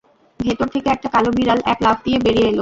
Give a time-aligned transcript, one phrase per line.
[0.39, 2.59] ভেতর থেকে একটা কালো বিড়াল এক লাফ দিয়ে বেরিয়ে এল।